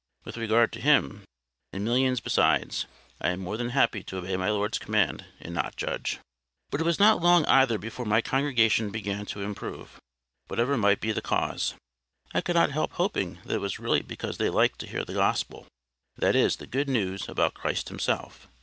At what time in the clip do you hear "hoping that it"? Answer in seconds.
12.93-13.61